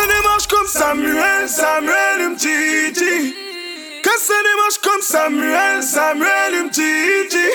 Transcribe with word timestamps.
se 0.00 0.06
démarche 0.06 0.46
comme 0.46 0.66
Samuel, 0.66 1.48
Samuel, 1.48 2.20
une 2.20 2.36
titi. 2.36 3.34
Que 4.02 4.10
se 4.18 4.36
démarche 4.48 4.78
comme 4.82 5.02
Samuel, 5.02 5.82
Samuel, 5.82 6.54
une 6.54 6.70
titi. 6.70 7.48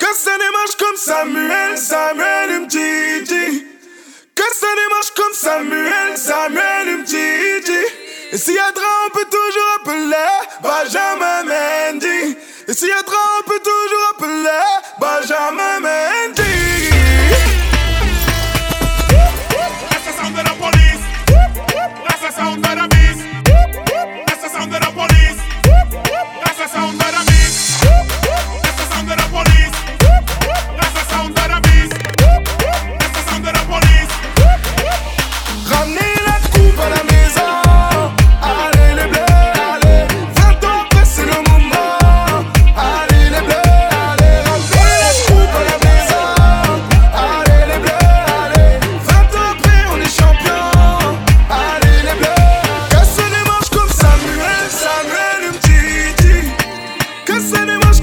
Que 0.00 0.14
se 0.14 0.30
démarche 0.30 0.76
comme 0.78 0.96
Samuel, 0.96 1.78
Samuel, 1.78 2.50
une 2.50 2.68
titi. 2.68 3.66
Que 4.34 4.42
se 4.42 4.70
démarche 4.80 5.10
comme 5.16 5.34
Samuel, 5.34 6.16
Samuel, 6.16 6.88
une 6.88 7.04
titi. 7.04 7.82
Et 8.32 8.38
s'il 8.38 8.54
y 8.54 8.58
a 8.58 8.72
drame, 8.72 8.86
on 9.06 9.10
peut 9.10 9.24
toujours 9.24 9.76
appeler 9.80 10.30
Benjamin 10.62 11.42
Mendy. 11.44 12.36
Et 12.68 12.72
s'il 12.72 12.88
y 12.88 12.92
a 12.92 13.02
drame, 13.02 13.40
on 13.40 13.50
peut 13.50 13.60
toujours 13.60 14.14
appeler 14.14 14.64
Benjamin 14.98 15.80
Mendy. 15.80 16.49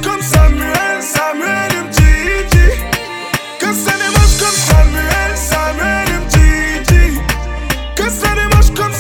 moche 0.01 0.21
Samuel, 0.21 1.01
Samuel 1.01 1.71
comme 3.61 3.73
Samuel, 3.73 5.35
Samuel 5.35 6.07
comme 8.75 8.93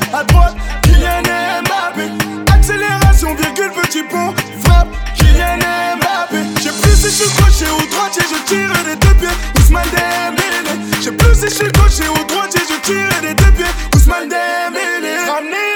gauche, 0.00 0.08
à 0.12 0.24
droite, 0.24 0.56
Kylian 0.82 1.22
Mbappé. 1.22 2.10
Accélération, 2.52 3.34
virgule, 3.34 3.70
petit 3.82 4.02
pont, 4.02 4.34
frappe, 4.64 4.88
Kylian 5.14 5.56
Mbappé. 5.96 6.38
J'ai 6.62 6.70
plus 6.70 6.96
si 6.96 7.04
je 7.04 7.24
suis 7.24 7.36
crochet 7.36 7.70
ou 7.70 7.86
droitier, 7.90 8.22
je 8.30 8.42
tire 8.46 8.72
des 8.84 8.96
deux 8.96 9.14
pieds, 9.14 9.36
Ousmane 9.58 9.88
Dembélé. 9.90 10.80
J'ai 11.02 11.12
plus 11.12 11.34
si 11.34 11.48
je 11.48 11.54
suis 11.54 11.72
crochet 11.72 12.08
ou 12.08 12.24
droitier, 12.26 12.60
je 12.68 12.80
tire 12.80 13.20
des 13.22 13.34
deux 13.34 13.52
pieds, 13.52 13.72
Ousmane 13.94 14.28
Dembélé. 14.28 15.75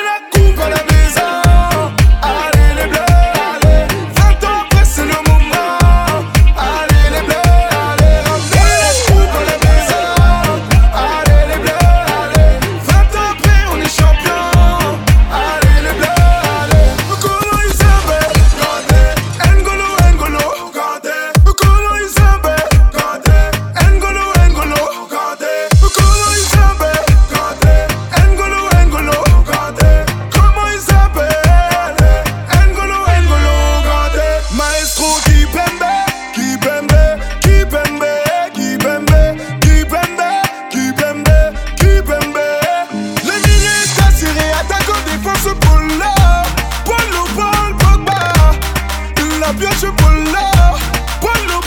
Polo, 51.20 51.60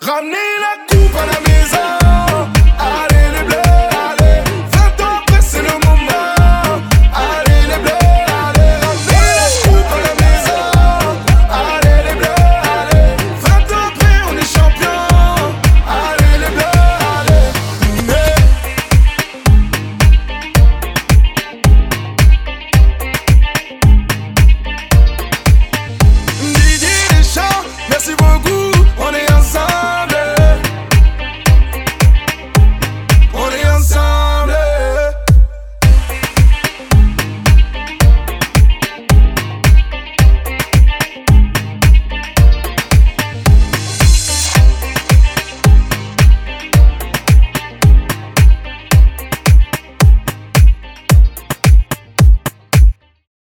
Ramenez 0.00 0.52
la 0.60 0.94
coupe 0.94 1.16
à 1.16 1.26
la 1.26 1.40
maison. 1.40 1.51